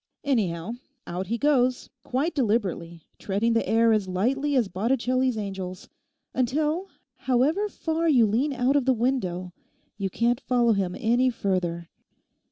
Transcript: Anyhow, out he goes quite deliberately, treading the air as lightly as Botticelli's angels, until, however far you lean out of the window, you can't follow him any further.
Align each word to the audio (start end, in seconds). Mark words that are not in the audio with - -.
Anyhow, 0.23 0.71
out 1.05 1.27
he 1.27 1.37
goes 1.37 1.91
quite 2.03 2.33
deliberately, 2.33 3.03
treading 3.19 3.53
the 3.53 3.69
air 3.69 3.93
as 3.93 4.07
lightly 4.07 4.55
as 4.55 4.67
Botticelli's 4.67 5.37
angels, 5.37 5.89
until, 6.33 6.89
however 7.17 7.69
far 7.69 8.09
you 8.09 8.25
lean 8.25 8.51
out 8.51 8.75
of 8.75 8.85
the 8.85 8.93
window, 8.95 9.53
you 9.99 10.09
can't 10.09 10.41
follow 10.41 10.73
him 10.73 10.95
any 10.97 11.29
further. 11.29 11.87